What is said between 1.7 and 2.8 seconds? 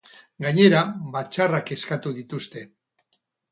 eskatu dituzte.